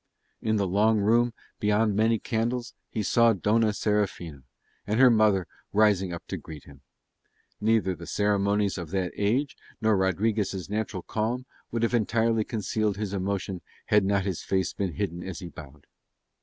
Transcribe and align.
In 0.41 0.55
the 0.55 0.65
long 0.65 0.97
room 0.97 1.31
beyond 1.59 1.95
many 1.95 2.17
candles 2.17 2.73
he 2.89 3.03
saw 3.03 3.33
Dona 3.33 3.71
Serafina 3.71 4.41
and 4.87 4.99
her 4.99 5.11
mother 5.11 5.45
rising 5.73 6.11
up 6.11 6.25
to 6.29 6.37
greet 6.37 6.63
him. 6.63 6.81
Neither 7.59 7.93
the 7.93 8.07
ceremonies 8.07 8.79
of 8.79 8.89
that 8.89 9.11
age 9.15 9.55
nor 9.79 9.95
Rodriguez' 9.95 10.67
natural 10.71 11.03
calm 11.03 11.45
would 11.69 11.83
have 11.83 11.93
entirely 11.93 12.43
concealed 12.43 12.97
his 12.97 13.13
emotion 13.13 13.61
had 13.85 14.03
not 14.03 14.25
his 14.25 14.41
face 14.41 14.73
been 14.73 14.93
hidden 14.93 15.21
as 15.21 15.37
he 15.37 15.49
bowed. 15.49 15.85